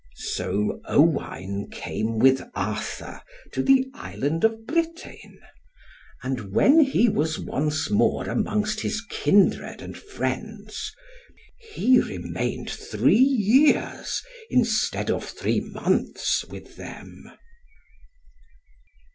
[0.15, 5.39] So Owain came with Arthur to the Island of Britain.
[6.23, 10.91] And when he was once more amongst his kindred and friends,
[11.59, 17.29] he remained three years, instead of three months, with them.